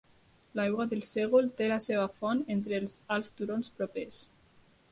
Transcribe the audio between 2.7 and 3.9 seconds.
els alts turons